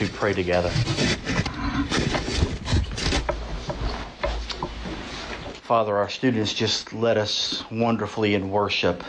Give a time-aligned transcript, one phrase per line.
[0.00, 0.70] We pray together.
[5.60, 9.04] Father, our students just led us wonderfully in worship.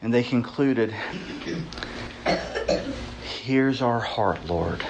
[0.00, 0.94] And they concluded,
[3.22, 4.84] Here's our heart, Lord.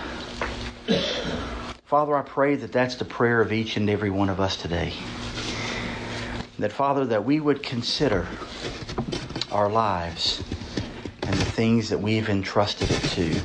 [1.87, 4.93] Father, I pray that that's the prayer of each and every one of us today.
[6.59, 8.29] That, Father, that we would consider
[9.50, 10.43] our lives
[11.23, 13.41] and the things that we've entrusted it to.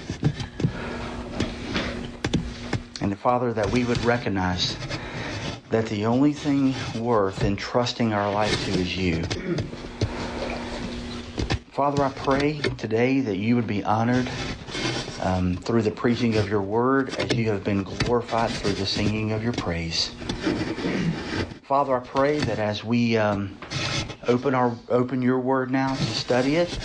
[3.03, 4.77] And, Father, that we would recognize
[5.69, 9.27] that the only thing worth entrusting our life to is you.
[11.71, 14.31] Father, I pray today that you would be honored
[15.19, 19.33] um, through the preaching of your word as you have been glorified through the singing
[19.33, 20.13] of your praise.
[21.63, 23.59] Father, I pray that as we um,
[24.27, 26.79] open our open your word now to study it,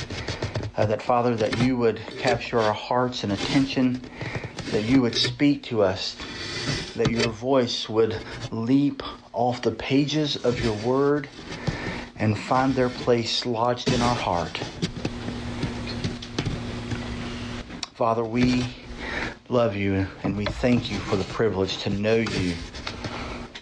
[0.76, 4.08] uh, that Father, that you would capture our hearts and attention,
[4.70, 6.16] that you would speak to us,
[6.94, 8.20] that your voice would
[8.50, 11.28] leap off the pages of your word
[12.16, 14.64] and find their place lodged in our heart.
[17.94, 18.76] Father, we
[19.48, 22.58] love you and we thank you for the privilege to know you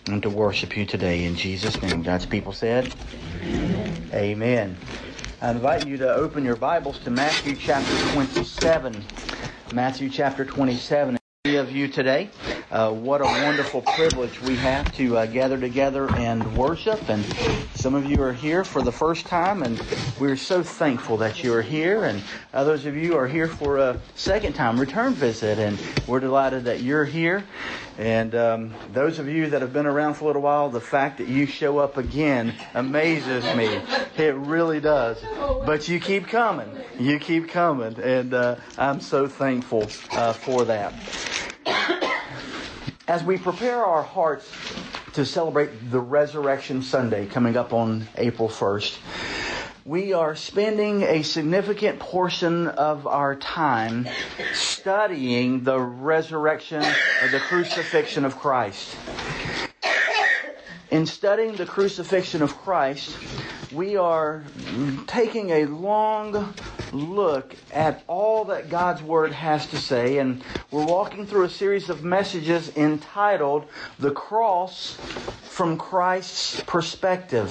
[0.06, 1.24] and to worship you today.
[1.24, 2.92] In Jesus' name, God's people said,
[3.42, 4.08] Amen.
[4.12, 4.78] Amen.
[5.40, 9.06] I invite you to open your Bibles to Matthew chapter 27.
[9.76, 11.18] Matthew chapter 27.
[11.44, 12.30] Of you today.
[12.68, 17.00] Uh, what a wonderful privilege we have to uh, gather together and worship.
[17.08, 17.24] And
[17.76, 19.80] some of you are here for the first time, and
[20.18, 22.04] we're so thankful that you are here.
[22.04, 22.20] And
[22.52, 25.78] others of you are here for a second time return visit, and
[26.08, 27.44] we're delighted that you're here.
[27.98, 31.18] And um, those of you that have been around for a little while, the fact
[31.18, 33.80] that you show up again amazes me.
[34.16, 35.22] It really does.
[35.64, 36.68] But you keep coming.
[36.98, 37.96] You keep coming.
[38.00, 40.92] And uh, I'm so thankful uh, for that.
[43.08, 44.50] As we prepare our hearts
[45.12, 48.98] to celebrate the Resurrection Sunday coming up on April 1st,
[49.84, 54.08] we are spending a significant portion of our time
[54.54, 58.96] studying the resurrection or the crucifixion of Christ.
[60.96, 63.18] In studying the crucifixion of Christ,
[63.70, 64.42] we are
[65.06, 66.54] taking a long
[66.90, 71.90] look at all that God's Word has to say, and we're walking through a series
[71.90, 73.66] of messages entitled
[73.98, 74.96] The Cross
[75.42, 77.50] from Christ's Perspective.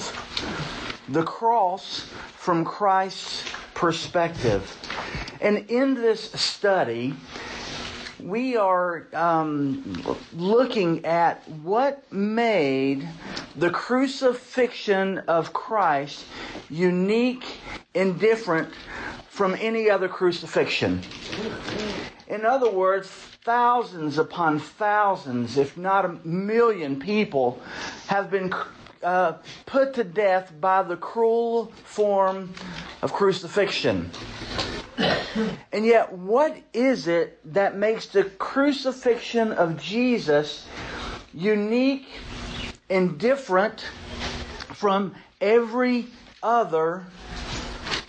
[1.08, 2.08] The Cross
[2.38, 3.44] from Christ's
[3.76, 4.76] Perspective.
[5.40, 7.14] And in this study,
[8.26, 13.08] we are um, looking at what made
[13.56, 16.26] the crucifixion of Christ
[16.68, 17.46] unique
[17.94, 18.74] and different
[19.30, 21.02] from any other crucifixion.
[22.28, 27.62] In other words, thousands upon thousands, if not a million people,
[28.08, 28.52] have been
[29.04, 29.34] uh,
[29.68, 32.52] put to death by the cruel form
[33.04, 34.10] of crucifixion.
[35.72, 40.66] And yet, what is it that makes the crucifixion of Jesus
[41.34, 42.08] unique
[42.90, 43.82] and different
[44.74, 46.06] from every
[46.42, 47.06] other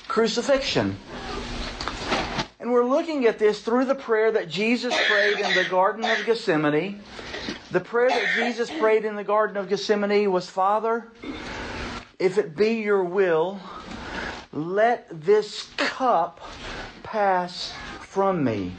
[0.06, 0.96] crucifixion?
[2.60, 6.24] And we're looking at this through the prayer that Jesus prayed in the Garden of
[6.24, 7.00] Gethsemane.
[7.70, 11.06] The prayer that Jesus prayed in the Garden of Gethsemane was Father,
[12.18, 13.60] if it be your will,
[14.52, 16.40] let this cup
[17.16, 17.72] pass
[18.02, 18.74] from me.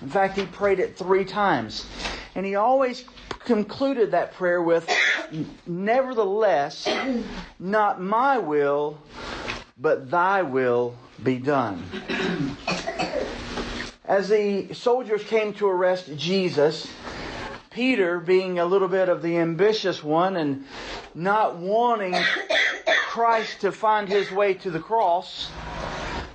[0.00, 1.86] In fact, he prayed it three times.
[2.34, 3.04] And he always
[3.44, 4.90] concluded that prayer with,
[5.64, 6.88] Nevertheless,
[7.60, 8.98] not my will,
[9.78, 11.84] but thy will be done.
[14.06, 16.88] As the soldiers came to arrest Jesus,
[17.70, 20.66] Peter, being a little bit of the ambitious one and
[21.14, 22.16] not wanting
[23.06, 25.48] Christ to find his way to the cross,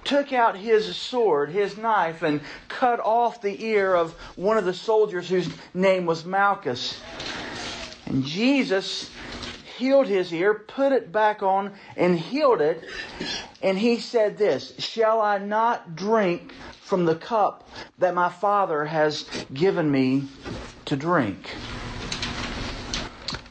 [0.07, 4.73] took out his sword, his knife, and cut off the ear of one of the
[4.73, 6.99] soldiers whose name was Malchus.
[8.05, 9.11] And Jesus
[9.77, 12.83] healed his ear, put it back on, and healed it.
[13.61, 19.25] And he said this, Shall I not drink from the cup that my Father has
[19.53, 20.23] given me
[20.85, 21.49] to drink?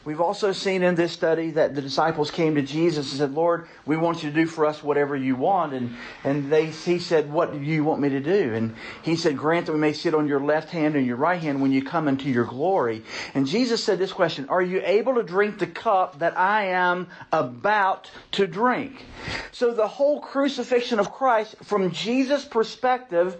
[0.07, 3.67] We've also seen in this study that the disciples came to Jesus and said, Lord,
[3.85, 5.73] we want you to do for us whatever you want.
[5.73, 8.53] And, and they, he said, what do you want me to do?
[8.53, 11.41] And he said, grant that we may sit on your left hand and your right
[11.41, 13.03] hand when you come into your glory.
[13.33, 17.09] And Jesus said this question, are you able to drink the cup that I am
[17.33, 19.03] about to drink?
[19.51, 23.35] So the whole crucifixion of Christ from Jesus' perspective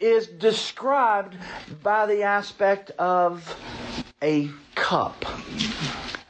[0.00, 1.36] is described
[1.84, 3.56] by the aspect of
[4.22, 5.24] a cup.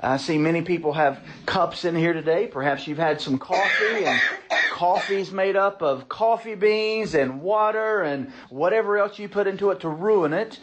[0.00, 2.46] I see many people have cups in here today.
[2.46, 4.20] Perhaps you've had some coffee and
[4.70, 9.80] coffee's made up of coffee beans and water and whatever else you put into it
[9.80, 10.60] to ruin it.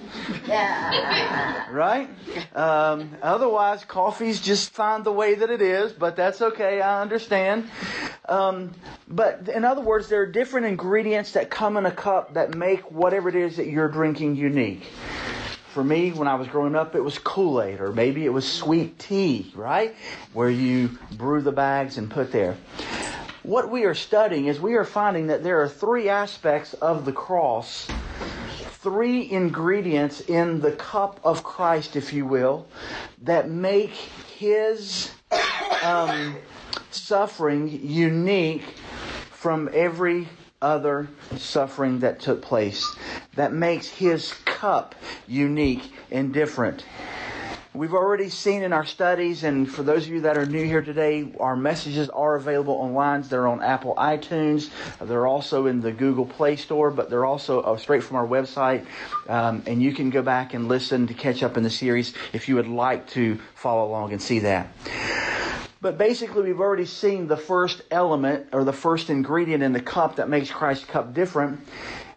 [0.48, 1.70] Yeah.
[1.70, 2.10] right?
[2.56, 6.80] Um, otherwise, coffee's just fine the way that it is, but that's okay.
[6.82, 7.70] I understand.
[8.30, 8.74] Um,
[9.10, 12.90] but in other words, there are different ingredients that come in a cup that make
[12.90, 14.84] whatever it is that you're drinking unique.
[15.76, 18.50] For me, when I was growing up, it was Kool Aid, or maybe it was
[18.50, 19.94] sweet tea, right?
[20.32, 22.56] Where you brew the bags and put there.
[23.44, 27.12] What we are studying is we are finding that there are three aspects of the
[27.12, 27.90] cross,
[28.80, 32.68] three ingredients in the cup of Christ, if you will,
[33.24, 35.12] that make his
[35.84, 36.38] um,
[36.90, 38.64] suffering unique
[39.32, 40.30] from every
[40.62, 41.08] other
[41.38, 42.96] suffering that took place
[43.36, 44.96] that makes his cup
[45.28, 46.86] unique and different.
[47.76, 50.82] We've already seen in our studies, and for those of you that are new here
[50.82, 53.24] today, our messages are available online.
[53.24, 54.70] They're on Apple iTunes.
[55.02, 58.86] They're also in the Google Play Store, but they're also uh, straight from our website.
[59.28, 62.48] Um, and you can go back and listen to catch up in the series if
[62.48, 64.70] you would like to follow along and see that.
[65.86, 70.16] But basically, we've already seen the first element or the first ingredient in the cup
[70.16, 71.60] that makes Christ's cup different.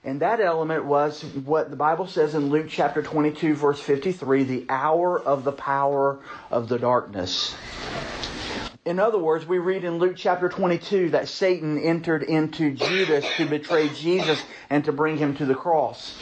[0.02, 4.66] And that element was what the Bible says in Luke chapter 22, verse 53 the
[4.70, 6.18] hour of the power
[6.50, 7.54] of the darkness.
[8.88, 13.44] In other words, we read in Luke chapter 22 that Satan entered into Judas to
[13.44, 16.16] betray Jesus and to bring him to the cross.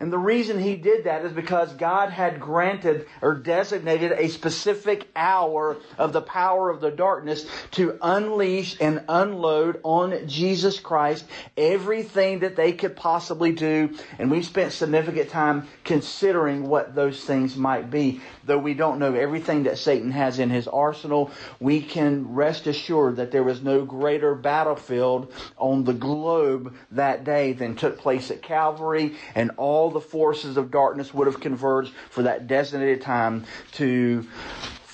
[0.00, 5.08] And the reason he did that is because God had granted or designated a specific
[5.14, 12.38] hour of the power of the darkness to unleash and unload on Jesus Christ everything
[12.38, 13.94] that they could possibly do.
[14.18, 18.22] And we've spent significant time considering what those things might be.
[18.46, 23.16] Though we don't know everything that Satan has in his arsenal, we can rest assured
[23.16, 28.42] that there was no greater battlefield on the globe that day than took place at
[28.42, 34.24] Calvary and all the forces of darkness would have converged for that designated time to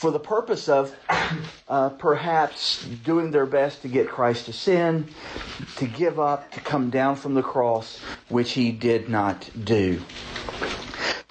[0.03, 0.93] for the purpose of
[1.69, 5.07] uh, perhaps doing their best to get Christ to sin,
[5.77, 10.01] to give up, to come down from the cross, which he did not do.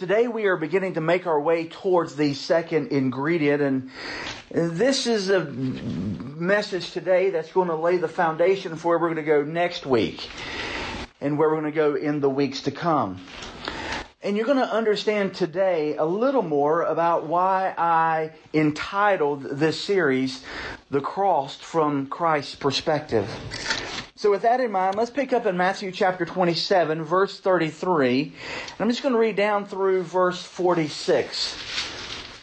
[0.02, 3.92] Today we are beginning to make our way towards the second ingredient and
[4.50, 9.24] this is a message today that's going to lay the foundation for where we're going
[9.24, 10.28] to go next week
[11.22, 13.22] and where we're going to go in the weeks to come.
[14.24, 20.44] And you're going to understand today a little more about why I entitled this series,
[20.90, 23.30] The Cross from Christ's Perspective.
[24.22, 28.22] So with that in mind, let's pick up in Matthew chapter 27, verse 33.
[28.22, 28.32] And
[28.80, 31.58] I'm just going to read down through verse 46.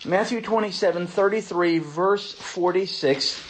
[0.04, 3.40] Matthew 27, 33, verse 46.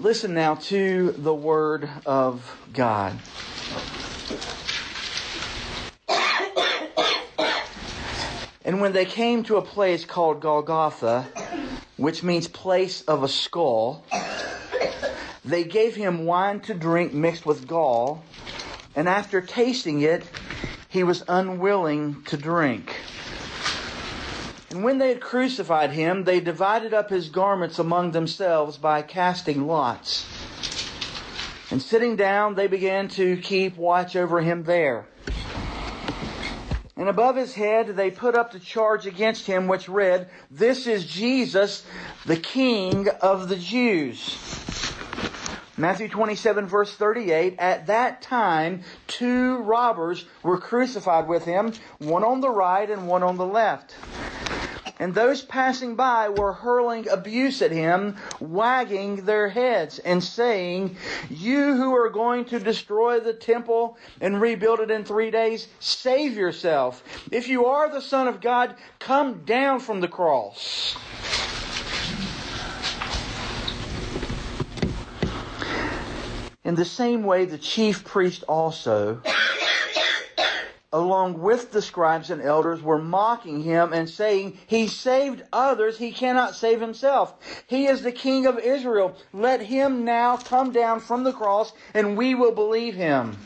[0.00, 3.16] Listen now to the word of God.
[8.64, 11.28] And when they came to a place called Golgotha,
[11.96, 14.04] which means place of a skull,
[15.50, 18.24] they gave him wine to drink mixed with gall,
[18.94, 20.24] and after tasting it,
[20.88, 22.96] he was unwilling to drink.
[24.70, 29.66] And when they had crucified him, they divided up his garments among themselves by casting
[29.66, 30.26] lots.
[31.70, 35.06] And sitting down, they began to keep watch over him there.
[36.96, 41.04] And above his head, they put up the charge against him, which read, This is
[41.04, 41.84] Jesus,
[42.26, 44.36] the King of the Jews.
[45.80, 52.42] Matthew 27 verse 38, at that time, two robbers were crucified with him, one on
[52.42, 53.94] the right and one on the left.
[54.98, 60.98] And those passing by were hurling abuse at him, wagging their heads and saying,
[61.30, 66.36] You who are going to destroy the temple and rebuild it in three days, save
[66.36, 67.02] yourself.
[67.32, 70.94] If you are the Son of God, come down from the cross.
[76.70, 79.20] In the same way, the chief priest also
[80.92, 86.12] along with the scribes and elders, were mocking him and saying, He saved others, he
[86.12, 87.34] cannot save himself.
[87.66, 89.16] He is the King of Israel.
[89.32, 93.36] Let him now come down from the cross, and we will believe him.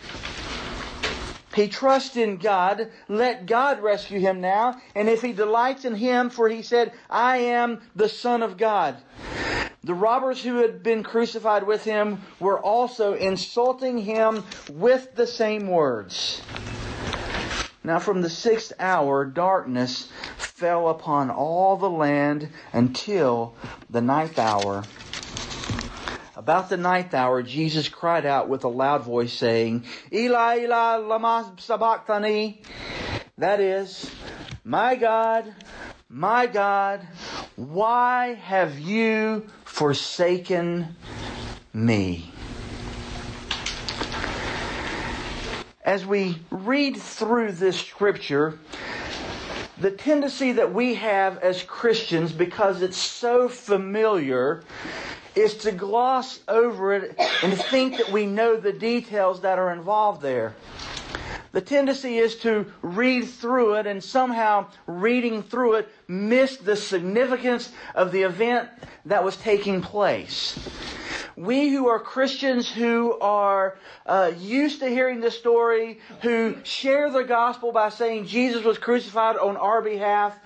[1.54, 2.90] He trusts in God.
[3.09, 4.81] Let God rescue him now.
[4.95, 8.99] And if he delights in him, for he said, I am the Son of God.
[9.84, 15.68] The robbers who had been crucified with him were also insulting him with the same
[15.68, 16.40] words.
[17.84, 23.54] Now from the sixth hour, darkness fell upon all the land until
[23.90, 24.84] the ninth hour.
[26.34, 31.52] About the ninth hour, Jesus cried out with a loud voice saying, Eli, Eli, lama
[31.58, 32.62] sabachthani.
[33.36, 34.10] That is,
[34.64, 35.54] my God,
[36.14, 37.00] my God,
[37.56, 40.94] why have you forsaken
[41.73, 42.30] me?
[45.85, 48.61] As we read through this scripture,
[49.78, 54.62] the tendency that we have as Christians, because it's so familiar,
[55.35, 60.23] is to gloss over it and think that we know the details that are involved
[60.23, 60.54] there.
[61.54, 67.70] The tendency is to read through it and somehow reading through it miss the significance
[67.94, 68.68] of the event
[69.04, 70.58] that was taking place.
[71.36, 73.76] We who are Christians who are
[74.06, 79.36] uh, used to hearing the story, who share the gospel by saying Jesus was crucified
[79.36, 80.36] on our behalf,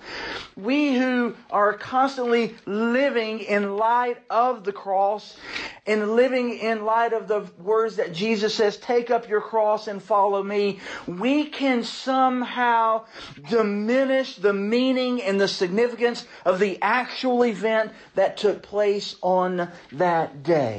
[0.55, 5.37] we who are constantly living in light of the cross
[5.85, 10.01] and living in light of the words that Jesus says, take up your cross and
[10.01, 13.05] follow me, we can somehow
[13.49, 20.43] diminish the meaning and the significance of the actual event that took place on that
[20.43, 20.78] day.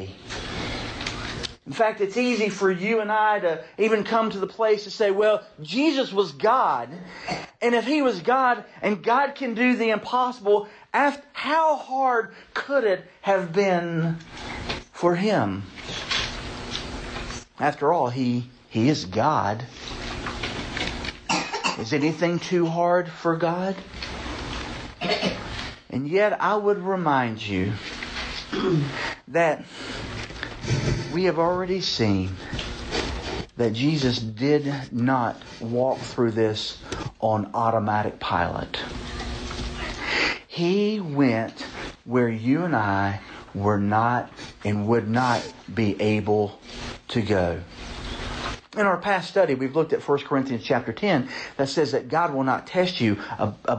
[1.67, 4.91] In fact, it's easy for you and I to even come to the place to
[4.91, 6.89] say, well, Jesus was God.
[7.63, 13.05] And if He was God and God can do the impossible, how hard could it
[13.21, 14.17] have been
[14.93, 15.63] for Him?
[17.59, 19.65] After all, He, he is God.
[21.79, 23.77] Is anything too hard for God?
[25.89, 27.73] And yet I would remind you
[29.29, 29.63] that
[31.13, 32.31] we have already seen
[33.57, 36.79] that Jesus did not walk through this
[37.21, 38.79] on automatic pilot.
[40.49, 41.67] He went
[42.05, 43.21] where you and I
[43.55, 44.31] were not
[44.65, 45.43] and would not
[45.75, 46.59] be able
[47.09, 47.61] to go.
[48.77, 52.33] In our past study, we've looked at 1 Corinthians chapter 10 that says that God
[52.33, 53.19] will not test you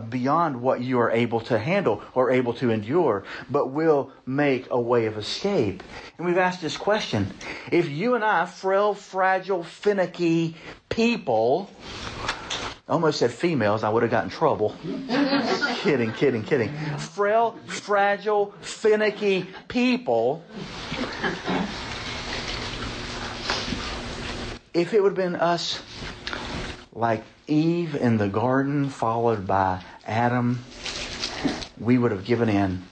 [0.10, 4.79] beyond what you are able to handle or able to endure, but will make a
[4.79, 5.81] way of escape.
[6.17, 7.33] And we've asked this question.
[7.71, 10.57] If you and I, frail, fragile, finicky
[10.89, 11.71] people,
[12.89, 14.75] almost said females, I would have gotten trouble.
[15.83, 16.69] kidding, kidding, kidding.
[16.98, 20.43] Frail, fragile, finicky people
[24.74, 25.82] if it would have been us
[26.94, 30.63] like Eve in the garden, followed by Adam,
[31.80, 32.84] we would have given in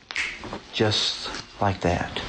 [0.74, 1.30] just
[1.62, 2.22] like that.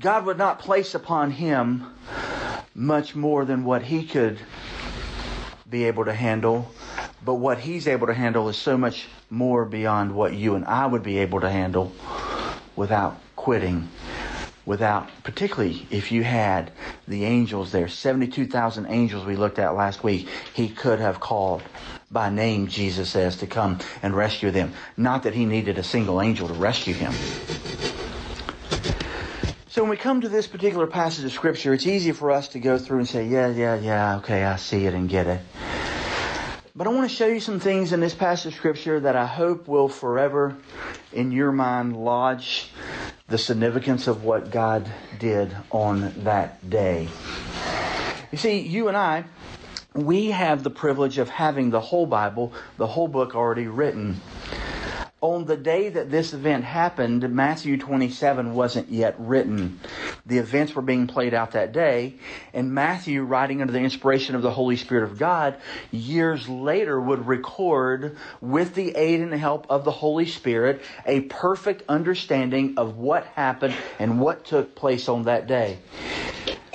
[0.00, 1.86] God would not place upon him
[2.74, 4.38] much more than what he could
[5.68, 6.72] be able to handle,
[7.24, 10.86] but what he's able to handle is so much more beyond what you and I
[10.86, 11.92] would be able to handle
[12.76, 13.88] without quitting
[14.68, 16.70] without, particularly if you had
[17.08, 21.62] the angels there, 72,000 angels we looked at last week, he could have called
[22.10, 24.74] by name, Jesus says, to come and rescue them.
[24.94, 27.12] Not that he needed a single angel to rescue him.
[29.68, 32.60] So when we come to this particular passage of scripture, it's easy for us to
[32.60, 35.40] go through and say, yeah, yeah, yeah, okay, I see it and get it.
[36.76, 39.26] But I want to show you some things in this passage of scripture that I
[39.26, 40.56] hope will forever
[41.12, 42.70] in your mind lodge
[43.28, 47.08] the significance of what God did on that day.
[48.32, 49.24] You see, you and I,
[49.94, 54.20] we have the privilege of having the whole Bible, the whole book already written
[55.20, 59.80] on the day that this event happened, Matthew 27 wasn't yet written.
[60.24, 62.14] The events were being played out that day,
[62.54, 65.56] and Matthew, writing under the inspiration of the Holy Spirit of God,
[65.90, 71.82] years later would record, with the aid and help of the Holy Spirit, a perfect
[71.88, 75.78] understanding of what happened and what took place on that day.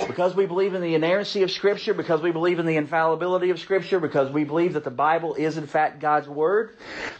[0.06, 3.58] Because we believe in the inerrancy of Scripture, because we believe in the infallibility of
[3.58, 6.76] Scripture, because we believe that the Bible is in fact God's Word,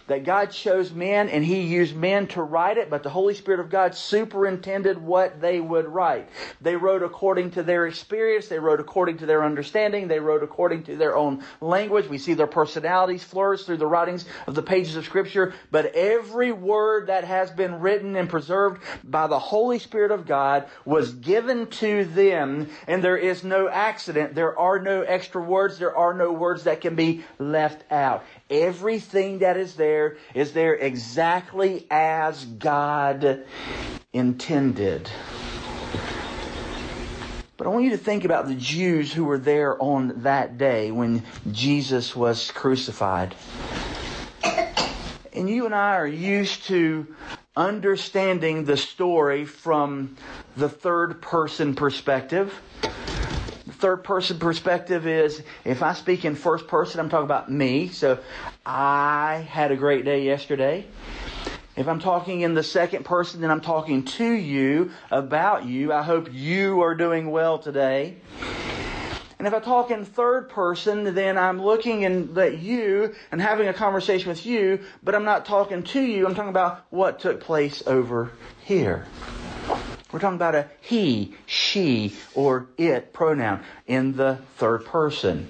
[0.06, 3.60] that God chose men and He used men to write it, but the Holy Spirit
[3.60, 6.28] of God superintended what they would write.
[6.60, 10.84] They wrote according to their experience, they wrote according to their understanding, they wrote according
[10.84, 12.08] to their own language.
[12.08, 16.52] We see their personalities flourish through the writings of the pages of Scripture, but every
[16.52, 21.66] word that has been written and preserved by the Holy Spirit of God was given
[21.66, 24.34] to them, and there is no accident.
[24.34, 25.78] There are no extra words.
[25.78, 28.24] There are no words that can be left out.
[28.50, 33.44] Everything that is there is there exactly as God
[34.12, 35.10] intended.
[37.56, 40.90] But I want you to think about the Jews who were there on that day
[40.90, 43.34] when Jesus was crucified.
[45.32, 47.06] And you and I are used to
[47.56, 50.16] understanding the story from
[50.56, 52.54] the third person perspective.
[53.66, 57.88] The third person perspective is if I speak in first person, I'm talking about me.
[57.88, 58.18] So
[58.64, 60.86] I had a great day yesterday.
[61.76, 65.92] If I'm talking in the second person, then I'm talking to you about you.
[65.92, 68.16] I hope you are doing well today.
[69.38, 73.74] And if I talk in third person, then I'm looking at you and having a
[73.74, 76.26] conversation with you, but I'm not talking to you.
[76.26, 78.30] I'm talking about what took place over
[78.64, 79.04] here.
[80.14, 85.48] We're talking about a he, she, or it pronoun in the third person.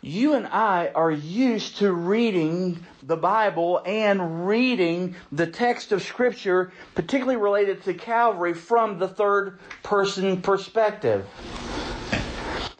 [0.00, 6.72] You and I are used to reading the Bible and reading the text of Scripture,
[6.94, 11.26] particularly related to Calvary, from the third person perspective.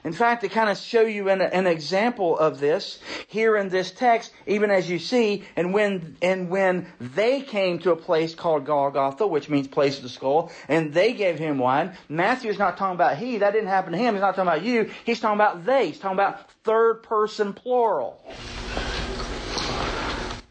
[0.03, 3.91] In fact, to kind of show you an, an, example of this here in this
[3.91, 8.65] text, even as you see, and when and when they came to a place called
[8.65, 12.79] Golgotha, which means place of the skull, and they gave him wine, Matthew is not
[12.79, 13.39] talking about he.
[13.39, 14.15] That didn't happen to him.
[14.15, 14.91] He's not talking about you.
[15.05, 15.89] He's talking about they.
[15.89, 18.23] He's talking about third person plural.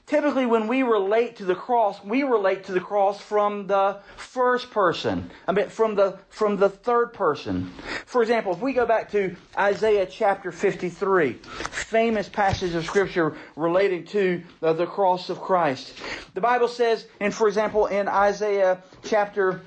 [0.10, 4.72] Typically, when we relate to the cross, we relate to the cross from the first
[4.72, 5.29] person.
[5.48, 7.72] I mean, from the, from the third person.
[8.10, 14.04] For example, if we go back to Isaiah chapter 53, famous passage of scripture relating
[14.08, 15.94] to uh, the cross of Christ.
[16.34, 19.62] The Bible says, and for example, in Isaiah chapter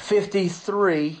[0.00, 1.18] 53,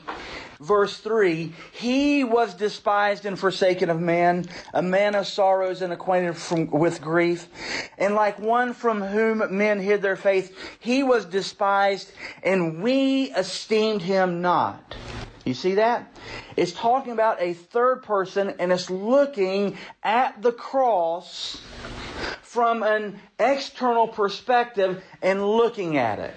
[0.60, 4.44] verse 3 He was despised and forsaken of man,
[4.74, 7.48] a man of sorrows and acquainted from, with grief.
[7.96, 14.02] And like one from whom men hid their faith, he was despised, and we esteemed
[14.02, 14.94] him not.
[15.44, 16.12] You see that?
[16.56, 21.60] It's talking about a third person, and it's looking at the cross
[22.42, 26.34] from an external perspective and looking at it.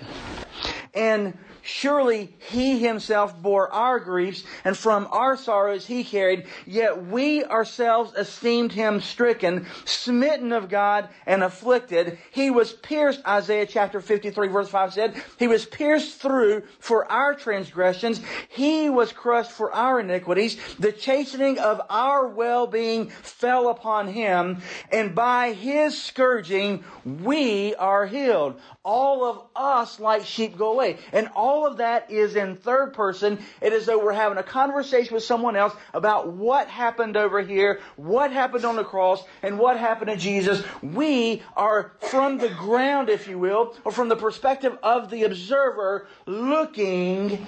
[0.94, 7.44] And Surely he himself bore our griefs, and from our sorrows he carried, yet we
[7.44, 12.20] ourselves esteemed him stricken, smitten of God, and afflicted.
[12.30, 17.34] He was pierced, Isaiah chapter 53 verse 5 said, he was pierced through for our
[17.34, 18.22] transgressions.
[18.50, 20.58] He was crushed for our iniquities.
[20.78, 28.62] The chastening of our well-being fell upon him, and by his scourging we are healed.
[28.86, 30.98] All of us like sheep go away.
[31.12, 33.40] And all of that is in third person.
[33.60, 37.80] It is though we're having a conversation with someone else about what happened over here,
[37.96, 40.64] what happened on the cross, and what happened to Jesus.
[40.84, 46.08] We are from the ground, if you will, or from the perspective of the observer
[46.28, 47.48] looking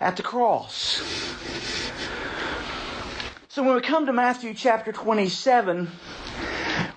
[0.00, 1.00] at the cross.
[3.46, 5.88] So when we come to Matthew chapter 27,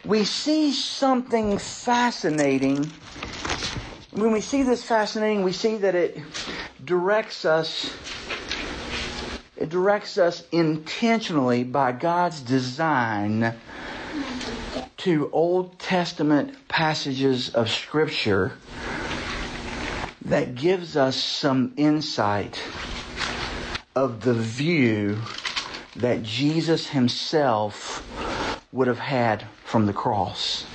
[0.05, 2.89] we see something fascinating
[4.17, 6.17] when we see this fascinating, we see that it
[6.83, 7.93] directs us
[9.55, 13.55] it directs us intentionally by God's design
[14.97, 18.53] to Old Testament passages of Scripture
[20.25, 22.61] that gives us some insight
[23.95, 25.17] of the view
[25.95, 28.07] that Jesus himself
[28.71, 30.65] would have had from the cross.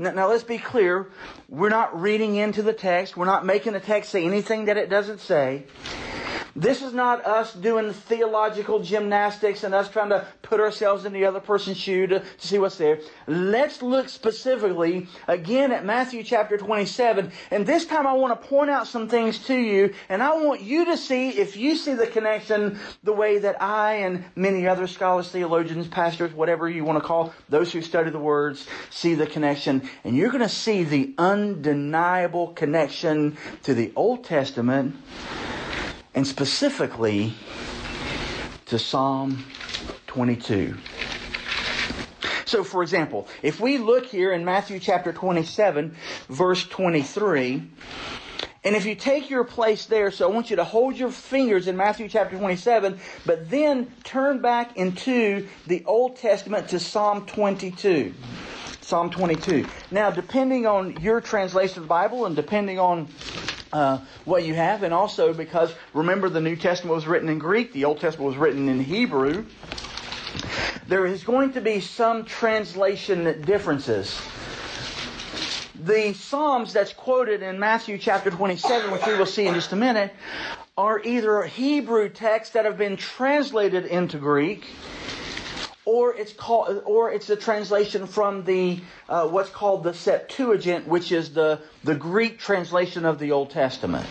[0.00, 1.10] Now, now, let's be clear.
[1.50, 3.18] We're not reading into the text.
[3.18, 5.66] We're not making the text say anything that it doesn't say.
[6.56, 11.24] This is not us doing theological gymnastics and us trying to put ourselves in the
[11.24, 13.00] other person's shoe to, to, see what's there.
[13.26, 17.30] Let's look specifically again at Matthew chapter 27.
[17.50, 20.62] And this time I want to point out some things to you and I want
[20.62, 24.86] you to see if you see the connection the way that I and many other
[24.86, 29.26] scholars, theologians, pastors, whatever you want to call those who study the words see the
[29.26, 29.88] connection.
[30.04, 34.96] And you're going to see the undeniable connection to the Old Testament
[36.14, 37.34] and specifically
[38.66, 39.44] to Psalm
[40.06, 40.76] 22.
[42.44, 45.94] So, for example, if we look here in Matthew chapter 27,
[46.28, 47.62] verse 23,
[48.62, 51.68] and if you take your place there, so I want you to hold your fingers
[51.68, 58.12] in Matthew chapter 27, but then turn back into the Old Testament to Psalm 22.
[58.80, 59.66] Psalm 22.
[59.92, 63.06] Now, depending on your translation of the Bible and depending on
[63.72, 67.72] uh, what you have, and also because remember the New Testament was written in Greek,
[67.72, 69.44] the Old Testament was written in Hebrew
[70.90, 74.20] there is going to be some translation differences.
[75.82, 79.76] The Psalms that's quoted in Matthew chapter 27, which we will see in just a
[79.76, 80.12] minute,
[80.76, 84.66] are either Hebrew texts that have been translated into Greek,
[85.90, 91.10] or it's called, or it's a translation from the uh, what's called the Septuagint, which
[91.10, 94.06] is the the Greek translation of the Old Testament.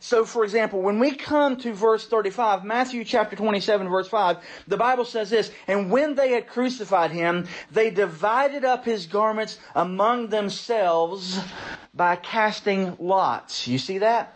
[0.00, 4.76] So, for example, when we come to verse 35, Matthew chapter 27, verse 5, the
[4.76, 10.28] Bible says this, And when they had crucified him, they divided up his garments among
[10.28, 11.38] themselves
[11.94, 13.68] by casting lots.
[13.68, 14.34] You see that?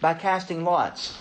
[0.00, 1.18] By casting lots.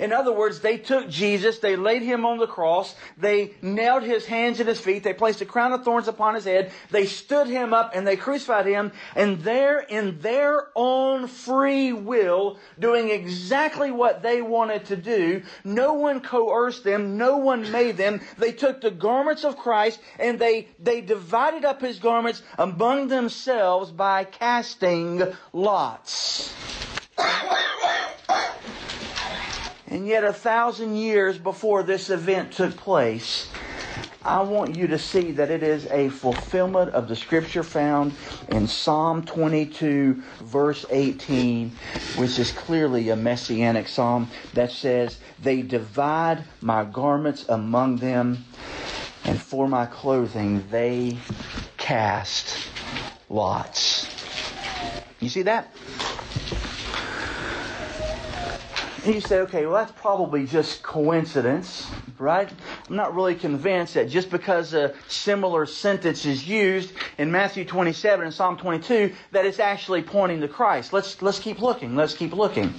[0.00, 4.24] In other words, they took Jesus, they laid him on the cross, they nailed his
[4.24, 7.48] hands and his feet, they placed a crown of thorns upon his head, they stood
[7.48, 13.90] him up and they crucified him, and there in their own free will, doing exactly
[13.90, 18.80] what they wanted to do, no one coerced them, no one made them, they took
[18.80, 25.22] the garments of Christ and they, they divided up his garments among themselves by casting
[25.52, 26.54] lots.
[29.90, 33.50] And yet, a thousand years before this event took place,
[34.22, 38.12] I want you to see that it is a fulfillment of the scripture found
[38.48, 41.72] in Psalm 22, verse 18,
[42.16, 48.44] which is clearly a messianic psalm that says, They divide my garments among them,
[49.24, 51.18] and for my clothing they
[51.78, 52.68] cast
[53.28, 54.06] lots.
[55.18, 55.74] You see that?
[59.02, 62.52] And you say, okay, well, that's probably just coincidence, right?
[62.86, 68.26] I'm not really convinced that just because a similar sentence is used in Matthew 27
[68.26, 70.92] and Psalm 22, that it's actually pointing to Christ.
[70.92, 71.96] Let's, let's keep looking.
[71.96, 72.74] Let's keep looking.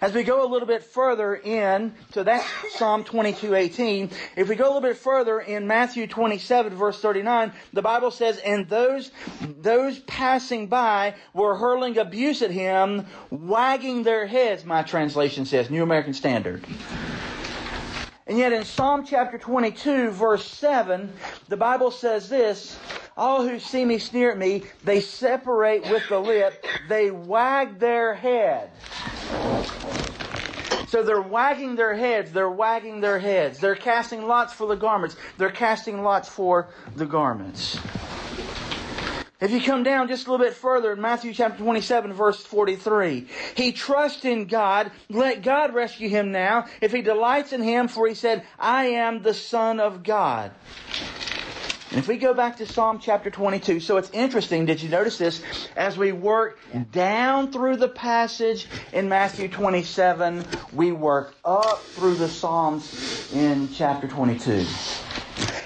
[0.00, 4.10] As we go a little bit further in, so that's Psalm 22, 18.
[4.36, 8.38] If we go a little bit further in Matthew 27, verse 39, the Bible says,
[8.38, 9.10] and those,
[9.40, 15.70] those passing by were hurling abuse at him, wagging their heads, my translation says.
[15.70, 16.64] New American Standard.
[18.26, 21.12] And yet in Psalm chapter 22 verse 7,
[21.48, 22.78] the Bible says this,
[23.16, 28.14] all who see me sneer at me, they separate with the lip, they wag their
[28.14, 28.70] head.
[30.88, 33.58] So they're wagging their heads, they're wagging their heads.
[33.58, 35.16] They're casting lots for the garments.
[35.38, 37.78] They're casting lots for the garments.
[39.44, 43.26] If you come down just a little bit further in Matthew chapter 27 verse 43,
[43.54, 48.08] he trusts in God, let God rescue him now, if he delights in him, for
[48.08, 50.50] he said, I am the Son of God.
[51.90, 55.18] And if we go back to Psalm chapter 22, so it's interesting, did you notice
[55.18, 55.42] this?
[55.76, 56.58] As we work
[56.90, 64.08] down through the passage in Matthew 27, we work up through the Psalms in chapter
[64.08, 64.64] 22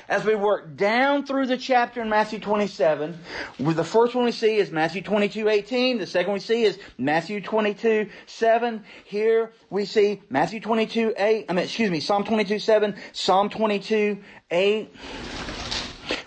[0.09, 3.19] as we work down through the chapter in Matthew 27,
[3.59, 5.99] the first one we see is Matthew 22, 18.
[5.99, 8.85] The second we see is Matthew 22, 7.
[9.05, 11.47] Here we see Matthew 22, 8.
[11.49, 14.19] I mean, excuse me, Psalm 22, 7, Psalm 22,
[14.51, 14.95] 8.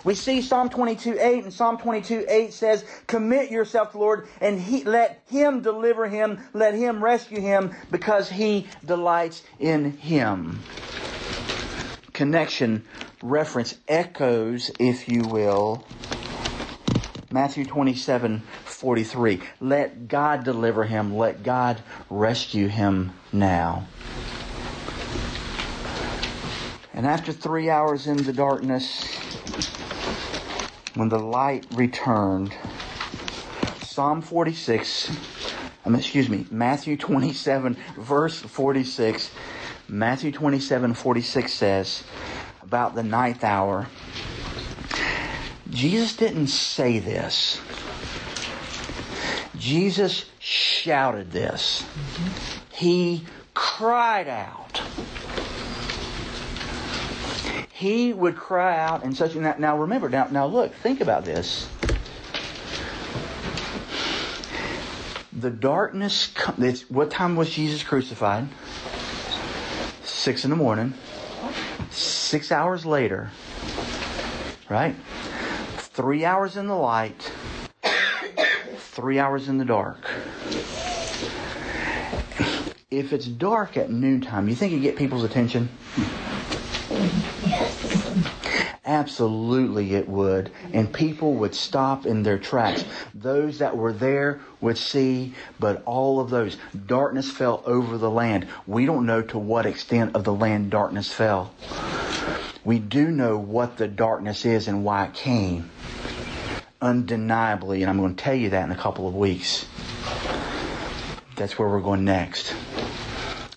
[0.04, 4.28] We see Psalm 22, 8, and Psalm 22, 8 says, Commit yourself to the Lord,
[4.40, 10.60] and he, let Him deliver him, let Him rescue him, because He delights in Him.
[12.14, 12.86] Connection
[13.22, 15.86] reference echoes, if you will,
[17.32, 19.42] Matthew 27 43.
[19.62, 21.16] Let God deliver him.
[21.16, 23.88] Let God rescue him now.
[26.94, 29.16] And after three hours in the darkness,
[30.94, 32.54] when the light returned,
[33.80, 35.12] Psalm 46,
[35.86, 39.32] um, excuse me, Matthew 27, verse 46,
[39.92, 42.04] Matthew 27, 46 says,
[42.64, 43.88] about the ninth hour.
[45.70, 47.60] Jesus didn't say this.
[49.58, 51.86] Jesus shouted this.
[52.72, 54.82] He cried out.
[57.74, 61.68] He would cry out in such a now remember now now look think about this.
[65.42, 66.32] the darkness,
[66.90, 68.48] what time was Jesus crucified?
[70.22, 70.94] Six in the morning.
[71.90, 73.32] Six hours later,
[74.70, 74.96] right?
[75.78, 77.32] Three hours in the light,
[78.78, 79.98] three hours in the dark.
[82.92, 85.70] If it's dark at noontime, you think you get people's attention?
[88.92, 90.52] Absolutely, it would.
[90.74, 92.84] And people would stop in their tracks.
[93.16, 96.58] Those that were there would see, but all of those.
[96.88, 98.50] Darkness fell over the land.
[98.68, 101.56] We don't know to what extent of the land darkness fell.
[102.66, 105.72] We do know what the darkness is and why it came.
[106.82, 109.66] Undeniably, and I'm going to tell you that in a couple of weeks.
[111.38, 112.54] That's where we're going next.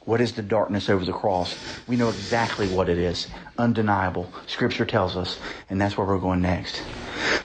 [0.04, 1.56] What is the darkness over the cross?
[1.86, 3.28] We know exactly what it is.
[3.56, 4.30] Undeniable.
[4.46, 5.38] Scripture tells us.
[5.70, 6.82] And that's where we're going next.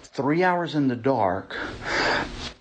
[0.03, 1.55] Three hours in the dark,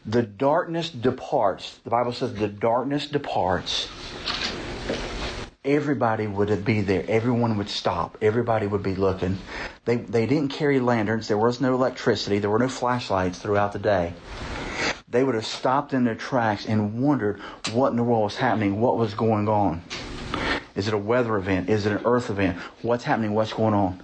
[0.06, 1.78] the darkness departs.
[1.82, 3.88] The Bible says the darkness departs.
[5.64, 7.04] Everybody would be there.
[7.08, 8.16] Everyone would stop.
[8.22, 9.38] Everybody would be looking.
[9.84, 11.26] They, they didn't carry lanterns.
[11.26, 12.38] There was no electricity.
[12.38, 14.14] There were no flashlights throughout the day
[15.11, 17.40] they would have stopped in their tracks and wondered
[17.73, 19.83] what in the world was happening, what was going on.
[20.75, 21.71] Is it a weather event?
[21.71, 22.59] Is it an earth event?
[22.83, 23.33] What's happening?
[23.33, 24.03] What's going on?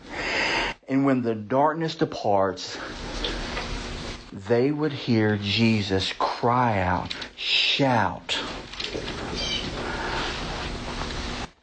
[0.88, 2.78] And when the darkness departs,
[4.32, 8.38] they would hear Jesus cry out, shout.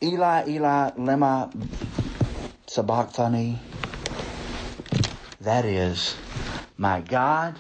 [0.02, 1.52] Eli, Eli, lema
[2.68, 3.60] sabachthani.
[5.42, 6.16] That is,
[6.78, 7.56] my God,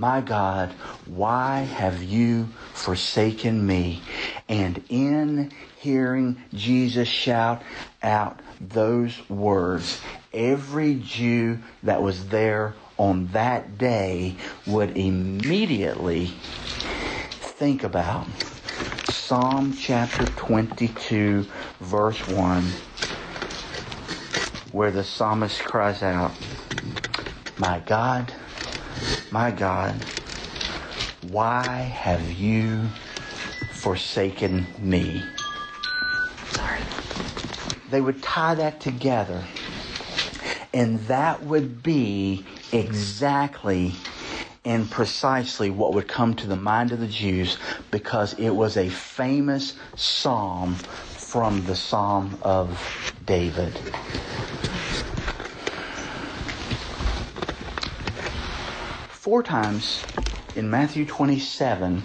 [0.00, 0.70] my God,
[1.04, 4.00] why have you forsaken me?
[4.48, 7.62] And in hearing Jesus shout
[8.02, 10.00] out those words,
[10.32, 14.36] every Jew that was there on that day
[14.66, 16.28] would immediately
[17.38, 18.26] think about
[19.04, 21.46] Psalm chapter 22,
[21.78, 22.64] verse 1,
[24.72, 26.32] where the psalmist cries out,
[27.58, 28.32] My God,
[29.32, 29.94] my God,
[31.30, 32.88] why have you
[33.72, 35.22] forsaken me?
[36.48, 36.80] Sorry.
[37.90, 39.44] They would tie that together.
[40.72, 43.94] And that would be exactly
[44.64, 47.56] and precisely what would come to the mind of the Jews
[47.90, 52.78] because it was a famous psalm from the Psalm of
[53.24, 53.78] David.
[59.20, 60.02] Four times
[60.56, 62.02] in Matthew 27,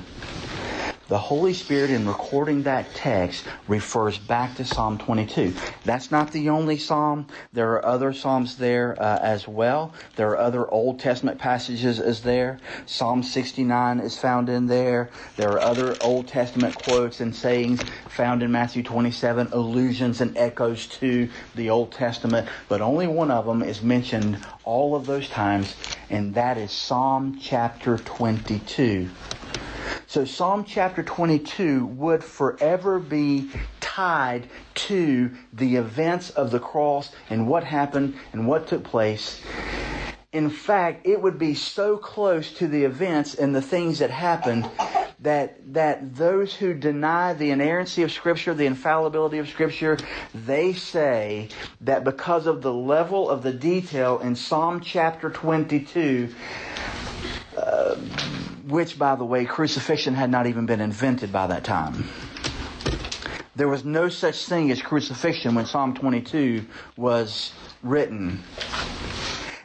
[1.08, 5.56] the Holy Spirit, in recording that text, refers back to Psalm 22.
[5.84, 7.28] That's not the only psalm.
[7.54, 9.94] There are other psalms there uh, as well.
[10.16, 12.60] There are other Old Testament passages as there.
[12.88, 15.12] Psalm 69 is found in there.
[15.36, 20.88] There are other Old Testament quotes and sayings found in Matthew 27, allusions and echoes
[20.88, 22.50] to the Old Testament.
[22.68, 25.78] But only one of them is mentioned all of those times,
[26.10, 29.12] and that is Psalm chapter 22.
[30.08, 37.48] So Psalm chapter 22 would forever be tied to the events of the cross and
[37.48, 39.42] what happened and what took place.
[40.32, 44.70] In fact, it would be so close to the events and the things that happened
[45.20, 49.98] that that those who deny the inerrancy of Scripture, the infallibility of Scripture,
[50.34, 51.50] they say
[51.82, 56.34] that because of the level of the detail in Psalm chapter 22,
[57.58, 57.96] uh,
[58.68, 62.06] which, by the way, crucifixion had not even been invented by that time.
[63.56, 66.66] There was no such thing as crucifixion when Psalm 22
[66.98, 68.44] was written.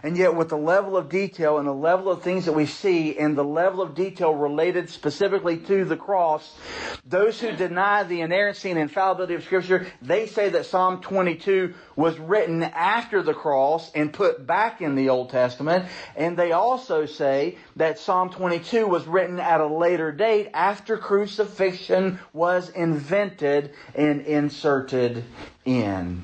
[0.02, 3.18] And yet, with the level of detail and the level of things that we see
[3.18, 6.56] and the level of detail related specifically to the cross,
[7.04, 12.18] those who deny the inerrancy and infallibility of Scripture, they say that Psalm 22 was
[12.18, 15.86] written after the cross and put back in the Old Testament.
[16.16, 22.18] And they also say that Psalm 22 was written at a later date after crucifixion
[22.32, 25.24] was invented and inserted
[25.64, 26.22] in.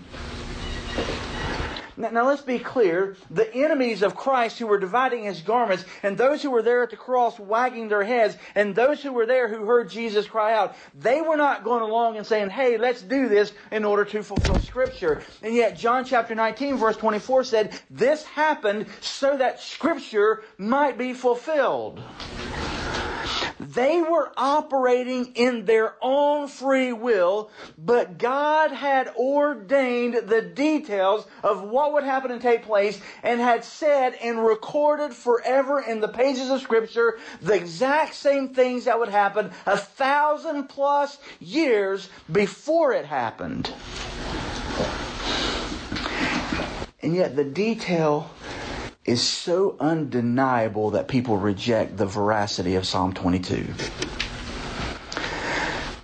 [1.97, 3.17] Now, now, let's be clear.
[3.31, 6.91] The enemies of Christ who were dividing his garments, and those who were there at
[6.91, 10.77] the cross wagging their heads, and those who were there who heard Jesus cry out,
[10.95, 14.59] they were not going along and saying, hey, let's do this in order to fulfill
[14.61, 15.23] Scripture.
[15.43, 21.15] And yet, John chapter 19, verse 24 said, this happened so that Scripture might be
[21.15, 22.03] fulfilled.
[23.59, 31.63] They were operating in their own free will, but God had ordained the details of
[31.63, 36.51] what would happen and take place and had said and recorded forever in the pages
[36.51, 43.07] of Scripture the exact same things that would happen a thousand plus years before it
[43.07, 43.71] happened.
[47.03, 48.31] And yet the detail
[49.07, 53.67] is so undeniable that people reject the veracity of Psalm 22.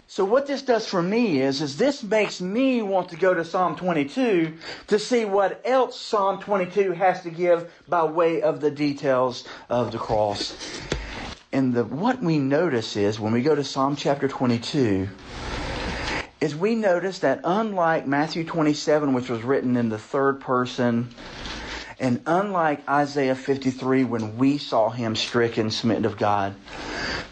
[0.07, 3.45] So what this does for me is, is this makes me want to go to
[3.45, 4.55] Psalm 22
[4.89, 9.91] to see what else Psalm 22 has to give by way of the details of
[9.91, 10.55] the cross.
[11.51, 15.09] And the, what we notice is when we go to Psalm chapter 22,
[16.43, 21.09] is we notice that unlike Matthew 27, which was written in the third person,
[22.03, 26.53] and unlike Isaiah 53, when we saw him stricken, smitten of God,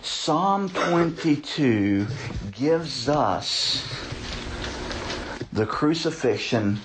[0.00, 2.06] Psalm 22
[2.52, 3.85] gives us
[5.52, 6.76] the crucifixion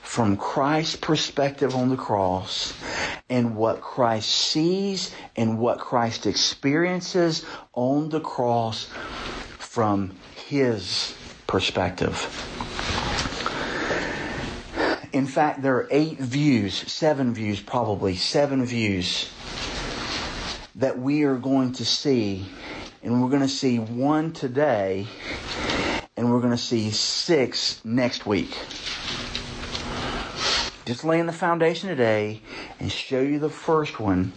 [0.00, 2.72] from Christ's perspective on the cross
[3.28, 8.86] and what Christ sees and what Christ experiences on the cross
[9.58, 10.16] from
[10.48, 11.14] his
[11.46, 12.16] perspective.
[15.14, 19.30] In fact, there are eight views, seven views probably, seven views
[20.74, 22.44] that we are going to see.
[23.00, 25.06] And we're going to see one today,
[26.16, 28.58] and we're going to see six next week.
[30.84, 32.42] Just laying the foundation today
[32.80, 34.32] and show you the first one.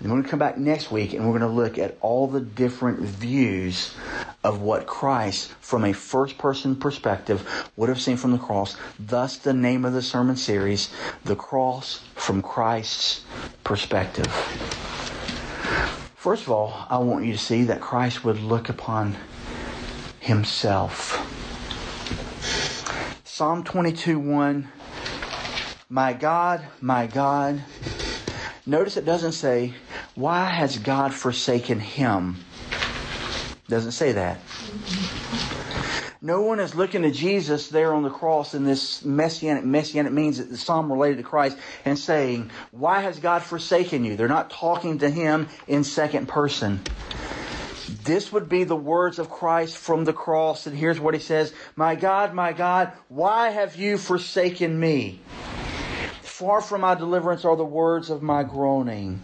[0.00, 2.26] And we're going to come back next week and we're going to look at all
[2.26, 3.94] the different views
[4.42, 8.76] of what Christ, from a first person perspective, would have seen from the cross.
[8.98, 10.90] Thus, the name of the sermon series,
[11.24, 13.22] The Cross from Christ's
[13.64, 14.26] Perspective.
[16.16, 19.16] First of all, I want you to see that Christ would look upon
[20.20, 21.26] himself.
[23.24, 24.68] Psalm 22 1
[25.88, 27.62] My God, my God.
[28.66, 29.74] Notice it doesn't say,
[30.14, 32.36] Why has God forsaken him?
[33.70, 34.38] Doesn't say that.
[36.20, 40.36] No one is looking to Jesus there on the cross in this messianic, messianic means
[40.36, 44.16] that the psalm related to Christ and saying, why has God forsaken you?
[44.16, 46.80] They're not talking to him in second person.
[48.04, 50.66] This would be the words of Christ from the cross.
[50.66, 55.20] And here's what he says, My God, my God, why have you forsaken me?
[56.22, 59.22] Far from my deliverance are the words of my groaning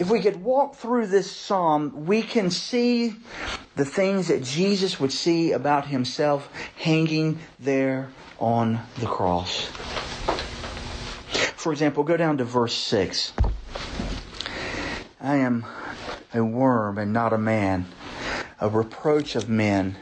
[0.00, 3.14] if we could walk through this psalm, we can see
[3.76, 8.08] the things that Jesus would see about himself hanging there
[8.38, 9.66] on the cross.
[11.54, 13.34] For example, go down to verse 6.
[15.20, 15.66] I am
[16.32, 17.84] a worm and not a man,
[18.58, 19.96] a reproach of men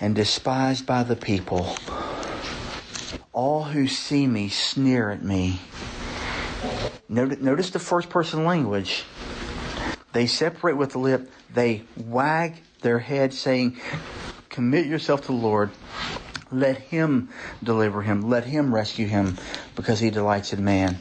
[0.00, 1.76] and despised by the people.
[3.34, 5.60] All who see me sneer at me.
[7.10, 9.04] Notice the first person language.
[10.16, 11.30] They separate with the lip.
[11.52, 13.76] They wag their head saying,
[14.48, 15.72] commit yourself to the Lord.
[16.50, 17.28] Let Him
[17.62, 18.30] deliver him.
[18.30, 19.36] Let Him rescue him
[19.74, 20.96] because He delights in man.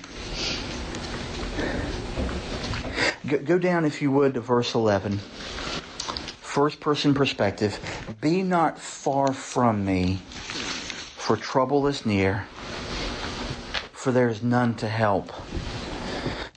[3.26, 5.20] Go down, if you would, to verse 11.
[6.42, 7.80] First person perspective.
[8.20, 12.48] Be not far from me, for trouble is near,
[13.94, 15.32] for there is none to help.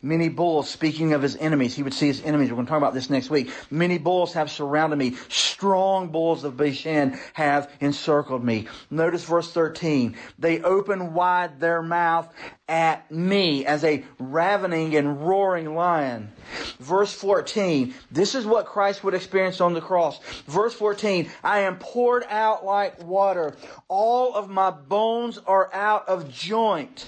[0.03, 2.51] Many bulls, speaking of his enemies, he would see his enemies.
[2.51, 3.51] We're going to talk about this next week.
[3.71, 5.17] Many bulls have surrounded me.
[5.29, 8.69] Strong bulls of Bashan have encircled me.
[8.91, 10.17] Notice verse 13.
[10.39, 12.33] They open wide their mouth
[12.69, 16.31] at me as a ravening and roaring lion.
[16.79, 17.93] Verse 14.
[18.11, 20.21] This is what Christ would experience on the cross.
[20.47, 21.29] Verse 14.
[21.43, 23.57] I am poured out like water.
[23.89, 27.07] All of my bones are out of joint.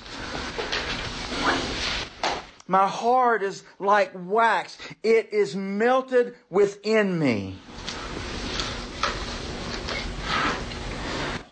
[2.71, 4.79] My heart is like wax.
[5.03, 7.57] It is melted within me.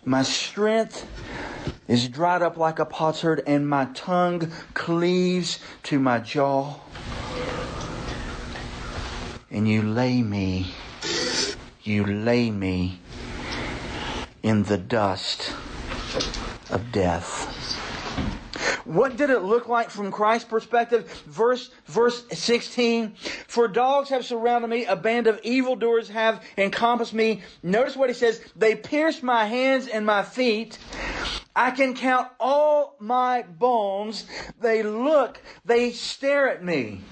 [0.05, 1.09] My strength
[1.89, 6.77] is dried up like a potsherd, and my tongue cleaves to my jaw.
[9.51, 10.73] And you lay me,
[11.83, 13.01] you lay me
[14.45, 15.53] in the dust
[16.71, 17.48] of death.
[18.89, 21.13] What did it look like from Christ's perspective?
[21.27, 23.17] Verse, verse 16.
[23.47, 27.43] For dogs have surrounded me, a band of evildoers have encompassed me.
[27.63, 28.41] Notice what he says.
[28.57, 30.79] They pierced my hands and my feet.
[31.55, 34.25] I can count all my bones.
[34.59, 37.03] They look, they stare at me.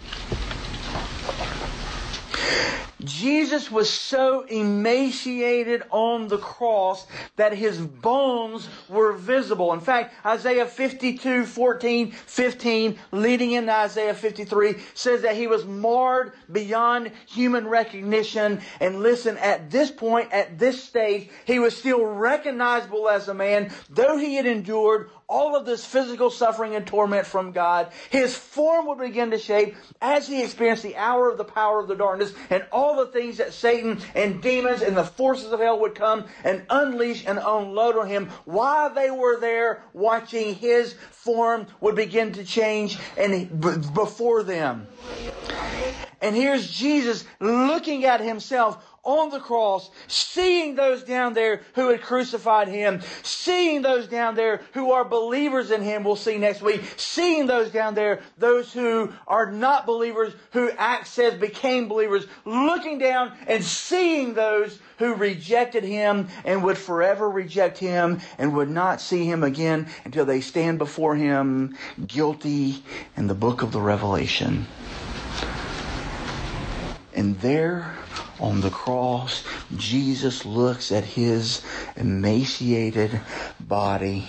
[3.07, 9.73] Jesus was so emaciated on the cross that his bones were visible.
[9.73, 16.33] In fact, Isaiah 52, 14, 15, leading into Isaiah 53, says that he was marred
[16.51, 18.61] beyond human recognition.
[18.80, 23.70] And listen, at this point, at this stage, he was still recognizable as a man,
[23.89, 28.87] though he had endured all of this physical suffering and torment from God, his form
[28.87, 32.33] would begin to shape as he experienced the hour of the power of the darkness
[32.51, 36.24] and all the things that Satan and demons and the forces of hell would come
[36.44, 42.32] and unleash and unload on him while they were there watching his form would begin
[42.32, 43.61] to change and
[43.94, 44.86] before them.
[46.20, 52.02] And here's Jesus looking at himself on the cross, seeing those down there who had
[52.02, 56.82] crucified him, seeing those down there who are believers in him, we'll see next week,
[56.96, 62.98] seeing those down there, those who are not believers, who Acts says became believers, looking
[62.98, 69.00] down and seeing those who rejected him and would forever reject him and would not
[69.00, 71.76] see him again until they stand before him
[72.07, 72.82] guilty
[73.16, 74.66] in the book of the Revelation.
[77.14, 77.94] And there
[78.41, 79.45] on the cross,
[79.76, 81.62] Jesus looks at his
[81.97, 83.20] emaciated
[83.61, 84.26] body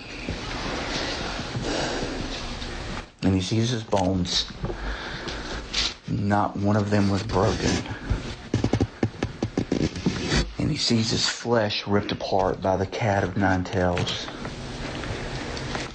[3.22, 4.50] and he sees his bones.
[6.08, 7.70] Not one of them was broken.
[10.58, 14.26] And he sees his flesh ripped apart by the cat of nine tails.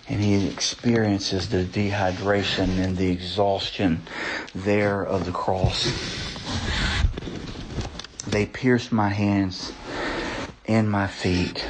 [0.08, 4.04] And he experiences the dehydration and the exhaustion
[4.54, 5.92] there of the cross.
[8.34, 9.72] They pierced my hands
[10.66, 11.64] and my feet.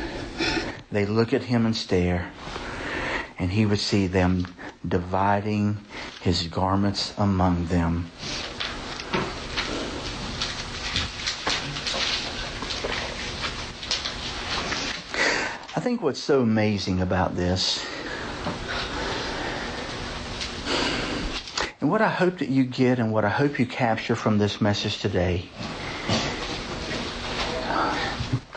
[0.94, 2.32] They look at him and stare,
[3.38, 4.48] and he would see them
[4.88, 5.80] dividing
[6.22, 8.10] his garments among them.
[15.76, 17.86] I think what's so amazing about this,
[21.82, 24.62] and what I hope that you get and what I hope you capture from this
[24.62, 25.50] message today,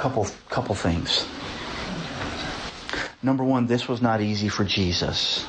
[0.06, 1.26] couple couple things.
[3.24, 5.44] Number one, this was not easy for Jesus.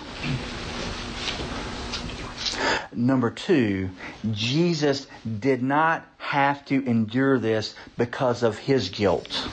[2.91, 3.91] Number two,
[4.31, 5.05] Jesus
[5.39, 9.47] did not have to endure this because of his guilt.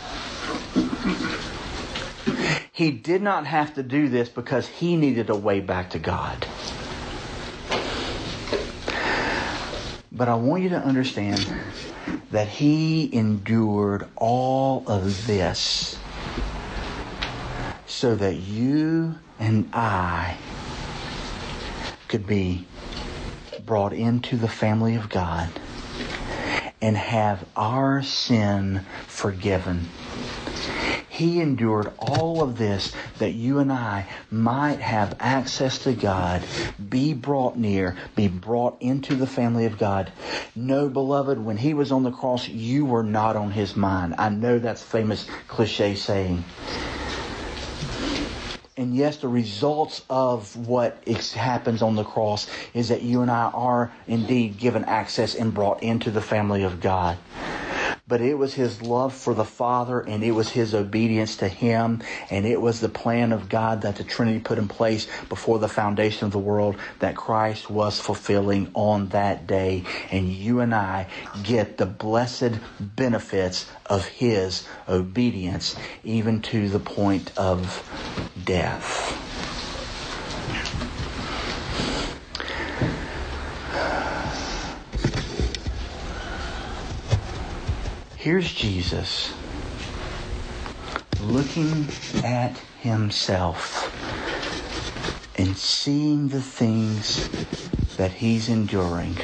[2.73, 6.47] He did not have to do this because he needed a way back to God.
[10.11, 11.47] But I want you to understand
[12.31, 15.99] that he endured all of this
[17.87, 20.37] so that you and I
[22.09, 22.67] could be
[23.65, 25.49] brought into the family of God
[26.81, 29.89] and have our sin forgiven.
[31.15, 36.43] He endured all of this that you and I might have access to God,
[36.89, 40.11] be brought near, be brought into the family of God.
[40.57, 44.17] No, beloved, when he was on the cross, you were not on his mind.
[44.19, 46.43] I know that's famous cliche saying.
[48.77, 53.53] And yes, the results of what happens on the cross is that you and I
[53.55, 57.19] are indeed given access and brought into the family of God
[58.07, 62.03] but it was his love for the Father and it was his obedience to him
[62.31, 65.69] and it was the plan of God that the Trinity put in place before the
[65.69, 69.85] foundation of the world that Christ was fulfilling on that day.
[70.11, 71.09] And you and I
[71.43, 77.89] get the blessed benefits of his obedience even to the point of
[78.45, 79.24] death.
[88.25, 89.35] Here's Jesus
[91.21, 91.87] looking
[92.25, 93.93] at himself
[95.37, 97.29] and seeing the things
[97.99, 99.19] that he's enduring.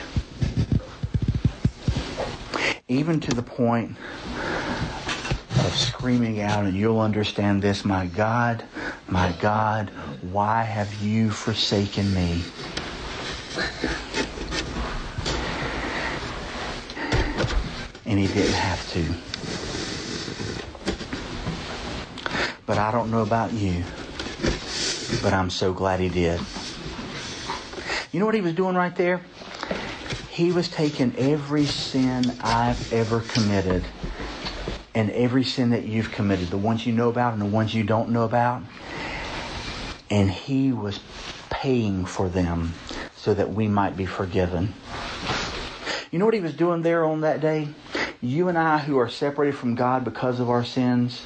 [2.88, 3.96] Even to the point
[5.60, 8.62] of screaming out, and you'll understand this, my God,
[9.08, 9.88] my God,
[10.30, 12.44] why have you forsaken me?
[18.10, 19.14] And he didn't have to.
[22.66, 23.84] But I don't know about you,
[25.22, 26.40] but I'm so glad he did.
[28.10, 29.20] You know what he was doing right there?
[30.28, 33.84] He was taking every sin I've ever committed
[34.92, 37.84] and every sin that you've committed, the ones you know about and the ones you
[37.84, 38.62] don't know about,
[40.10, 40.98] and he was
[41.48, 42.74] paying for them
[43.16, 44.74] so that we might be forgiven.
[46.10, 47.68] You know what he was doing there on that day?
[48.22, 51.22] You and I, who are separated from God because of our sins,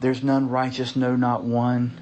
[0.00, 1.92] there's none righteous, no, not one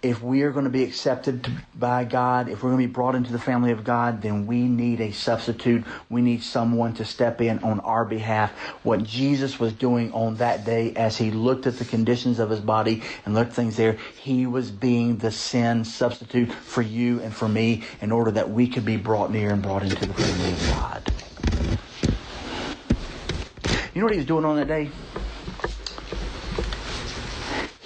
[0.00, 3.16] if we are going to be accepted by God, if we're going to be brought
[3.16, 5.84] into the family of God, then we need a substitute.
[6.08, 8.52] We need someone to step in on our behalf.
[8.84, 12.60] What Jesus was doing on that day as he looked at the conditions of his
[12.60, 17.48] body and looked things there, he was being the sin substitute for you and for
[17.48, 20.68] me in order that we could be brought near and brought into the family of
[20.68, 21.12] God.
[23.94, 24.90] You know what he was doing on that day?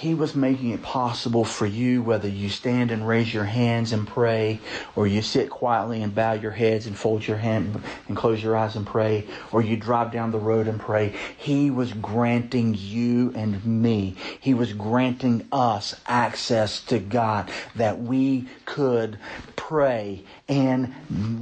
[0.03, 4.05] He was making it possible for you, whether you stand and raise your hands and
[4.05, 4.59] pray,
[4.97, 8.57] or you sit quietly and bow your heads and fold your hand and close your
[8.57, 11.15] eyes and pray, or you drive down the road and pray.
[11.37, 18.49] He was granting you and me, He was granting us access to God that we
[18.65, 19.17] could
[19.55, 20.93] pray and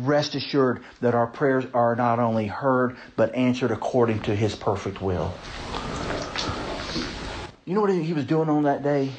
[0.07, 5.01] rest assured that our prayers are not only heard, but answered according to His perfect
[5.01, 5.34] will.
[7.72, 9.09] You know what he was doing on that day?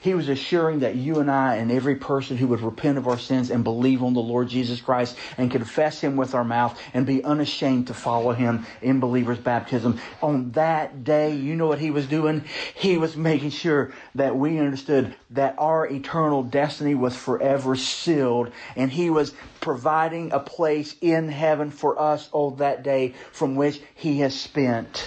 [0.00, 3.20] He was assuring that you and I and every person who would repent of our
[3.20, 7.06] sins and believe on the Lord Jesus Christ and confess Him with our mouth and
[7.06, 10.00] be unashamed to follow Him in believer's baptism.
[10.22, 12.42] On that day, you know what He was doing?
[12.74, 18.90] He was making sure that we understood that our eternal destiny was forever sealed and
[18.90, 24.18] He was providing a place in heaven for us on that day from which He
[24.18, 25.06] has spent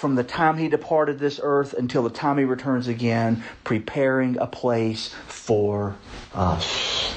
[0.00, 4.46] from the time he departed this earth until the time he returns again, preparing a
[4.46, 5.94] place for
[6.34, 7.14] us.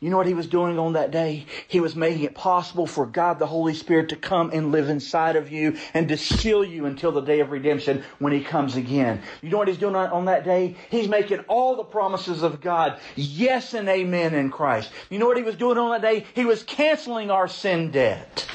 [0.00, 1.46] You know what he was doing on that day?
[1.66, 5.36] He was making it possible for God the Holy Spirit to come and live inside
[5.36, 9.22] of you and to seal you until the day of redemption when he comes again.
[9.40, 10.76] You know what he's doing on that day?
[10.90, 14.90] He's making all the promises of God yes and amen in Christ.
[15.08, 16.26] You know what he was doing on that day?
[16.34, 18.46] He was canceling our sin debt.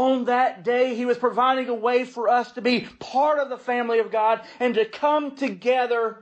[0.00, 3.58] On that day, He was providing a way for us to be part of the
[3.58, 6.16] family of God and to come together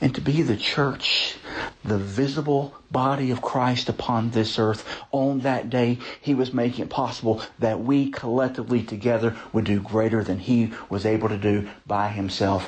[0.00, 1.36] and to be the church,
[1.84, 4.86] the visible body of Christ upon this earth.
[5.10, 10.22] On that day, He was making it possible that we collectively together would do greater
[10.22, 12.66] than He was able to do by Himself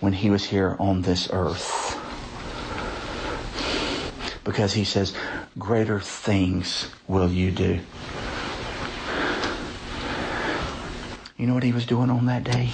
[0.00, 1.97] when He was here on this earth.
[4.48, 5.12] Because He says,
[5.58, 7.80] greater things will you do.
[11.36, 12.70] You know what he was doing on that day?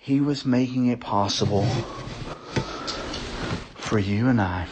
[0.00, 1.64] He was making it possible
[3.74, 4.68] for you and I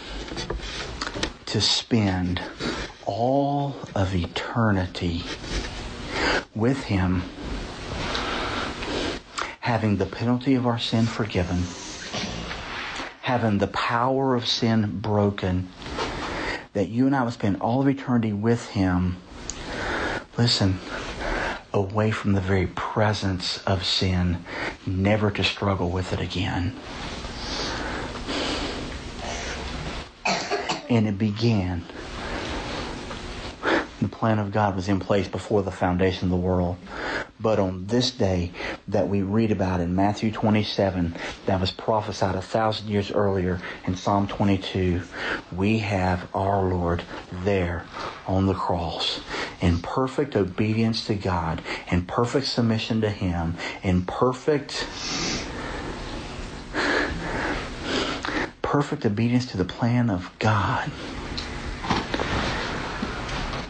[1.46, 2.40] to spend
[3.04, 5.24] all of eternity
[6.54, 7.24] with him
[9.58, 11.66] having the penalty of our sin forgiven
[13.32, 15.66] having the power of sin broken,
[16.74, 19.16] that you and I would spend all of eternity with Him,
[20.36, 20.78] listen,
[21.72, 24.44] away from the very presence of sin,
[24.84, 26.76] never to struggle with it again.
[30.90, 31.86] And it began.
[34.02, 36.76] The plan of God was in place before the foundation of the world.
[37.43, 38.53] But on this day
[38.86, 41.16] that we read about in Matthew 27,
[41.47, 45.03] that was prophesied a thousand years earlier in Psalm 22,
[45.51, 47.84] we have our Lord there
[48.28, 49.20] on the cross
[49.61, 54.86] in perfect obedience to God, in perfect submission to Him, in perfect
[58.72, 60.90] perfect obedience to the plan of God.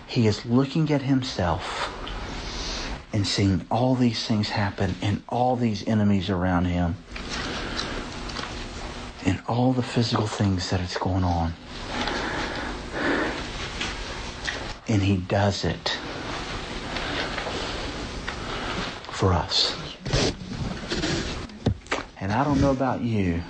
[0.07, 2.01] He is looking at himself
[3.12, 6.96] and seeing all these things happen and all these enemies around him
[9.24, 11.52] and all the physical things that is going on.
[14.88, 15.98] And he does it
[19.10, 19.76] for us.
[22.20, 23.42] And I don't know about you,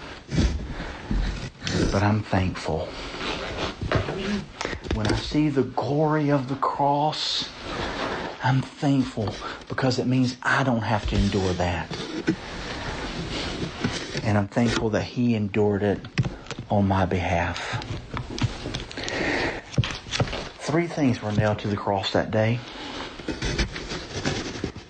[1.91, 2.89] but I'm thankful.
[4.95, 7.51] When I see the glory of the cross,
[8.45, 9.29] I'm thankful
[9.69, 11.89] because it means I don't have to endure that.
[14.25, 16.01] And I'm thankful that He endured it
[16.69, 17.85] on my behalf.
[20.59, 22.59] Three things were nailed to the cross that day.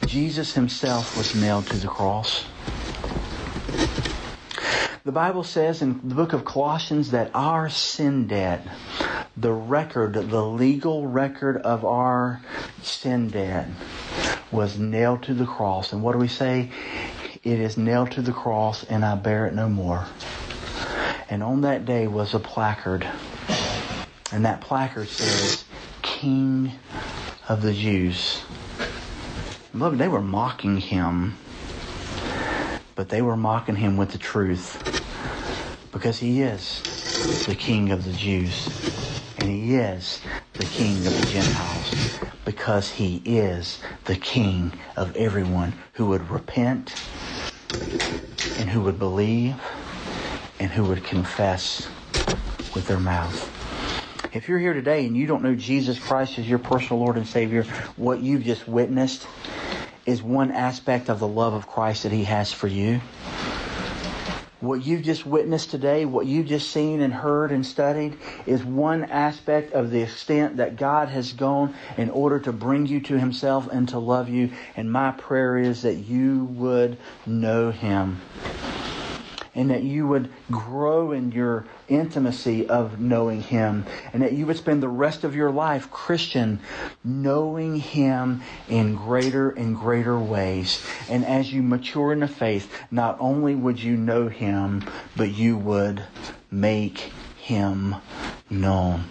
[0.07, 2.45] Jesus Himself was nailed to the cross.
[5.05, 8.67] The Bible says in the book of Colossians that our sin debt,
[9.37, 12.41] the record, the legal record of our
[12.85, 13.69] sin debt
[14.51, 15.93] was nailed to the cross.
[15.93, 16.71] And what do we say?
[17.43, 20.07] It is nailed to the cross and I bear it no more.
[21.29, 23.07] And on that day was a placard.
[24.33, 25.65] And that placard says,
[26.03, 26.73] King
[27.49, 28.43] of the Jews.
[29.73, 31.35] Beloved, they were mocking him.
[32.95, 34.83] But they were mocking him with the truth.
[35.93, 36.83] Because he is
[37.47, 38.69] the King of the Jews.
[39.43, 40.21] And he is
[40.55, 41.93] the King of the Gentiles.
[42.45, 46.95] Because he is the King of everyone who would repent
[48.57, 49.57] and who would believe
[50.61, 51.89] and who would confess
[52.73, 53.51] with their mouth.
[54.33, 57.27] If you're here today and you don't know Jesus Christ as your personal Lord and
[57.27, 57.65] Savior,
[57.97, 59.27] what you've just witnessed
[60.07, 63.01] is one aspect of the love of Christ that He has for you.
[64.63, 69.03] What you've just witnessed today, what you've just seen and heard and studied, is one
[69.03, 73.67] aspect of the extent that God has gone in order to bring you to Himself
[73.73, 74.51] and to love you.
[74.77, 76.97] And my prayer is that you would
[77.27, 78.21] know Him
[79.55, 84.57] and that you would grow in your intimacy of knowing Him, and that you would
[84.57, 86.61] spend the rest of your life, Christian,
[87.05, 90.85] knowing Him in greater and greater ways.
[91.09, 94.85] And as you mature in the faith, not only would you know Him,
[95.17, 96.03] but you would
[96.51, 96.99] make
[97.37, 97.97] Him
[98.49, 99.05] known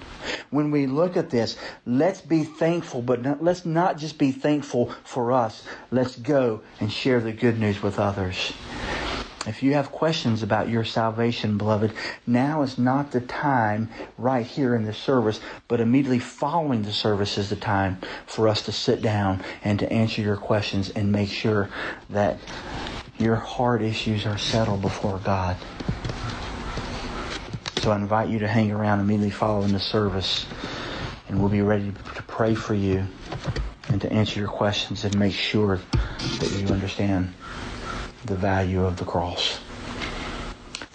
[0.52, 4.94] when we look at this, let's be thankful, but not, let's not just be thankful
[5.04, 5.64] for us.
[5.90, 8.54] Let's go and share the good news with others.
[9.48, 11.94] If you have questions about your salvation, beloved,
[12.28, 17.40] now is not the time right here in the service, but immediately following the service
[17.40, 21.30] is the time for us to sit down and to answer your questions and make
[21.30, 21.70] sure
[22.12, 22.38] that
[23.18, 25.58] your heart issues are settled before God.
[27.78, 30.46] So I invite you to hang around immediately following the service,
[31.28, 33.08] and we'll be ready to pray for you
[33.90, 35.80] and to answer your questions and make sure
[36.40, 37.34] that you understand
[38.26, 39.60] the value of the cross.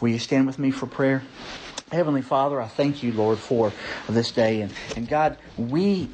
[0.01, 1.23] Will you stand with me for prayer?
[1.91, 3.73] Heavenly Father, I thank you, Lord, for
[4.09, 4.61] this day.
[4.61, 6.05] And, and God, we,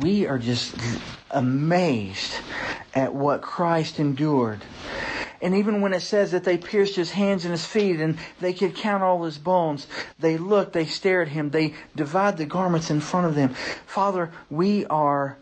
[0.00, 0.74] we are just
[1.30, 2.32] amazed
[2.94, 4.60] at what Christ endured.
[5.40, 8.52] And even when it says that they pierced his hands and his feet and they
[8.52, 9.86] could count all his bones,
[10.18, 13.54] they looked, they stared at him, they divide the garments in front of them.
[13.86, 15.36] Father, we are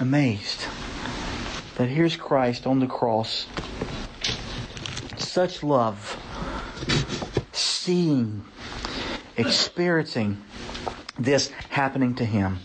[0.00, 0.64] amazed
[1.78, 3.46] that here's Christ on the cross.
[5.16, 6.16] Such love.
[7.52, 8.44] Seeing,
[9.36, 10.42] experiencing
[11.18, 12.58] this happening to him.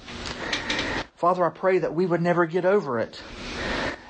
[1.15, 3.21] Father, I pray that we would never get over it.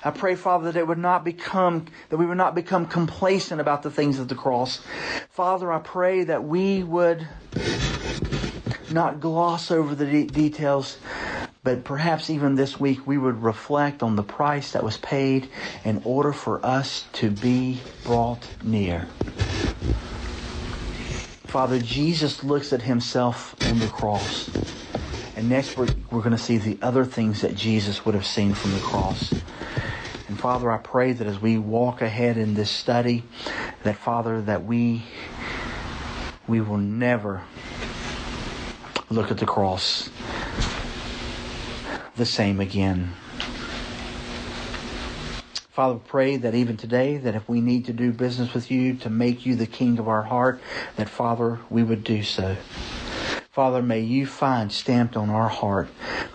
[0.06, 3.84] I pray, Father, that it would not become, that we would not become complacent about
[3.84, 4.82] the things of the cross.
[5.30, 7.28] Father, I pray that we would
[8.92, 10.98] not gloss over the de- details,
[11.64, 15.50] but perhaps even this week we would reflect on the price that was paid
[15.86, 19.08] in order for us to be brought near.
[21.46, 24.50] Father, Jesus looks at himself on the cross.
[25.38, 28.54] And next we're, we're going to see the other things that Jesus would have seen
[28.54, 29.32] from the cross.
[30.28, 33.24] And Father, I pray that as we walk ahead in this study,
[33.84, 35.04] that Father, that we,
[36.48, 37.44] we will never
[39.10, 40.10] look at the cross
[42.16, 43.14] the same again.
[45.72, 49.10] Father, pray that even today, that if we need to do business with you to
[49.10, 50.62] make you the king of our heart,
[50.98, 52.56] that Father, we would do so.
[53.52, 55.88] Father, may you find stamped on our heart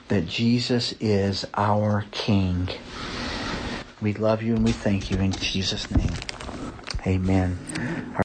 [0.08, 2.68] that Jesus is our King.
[4.00, 6.14] We love you and we thank you in Jesus' name.
[7.06, 7.58] Amen.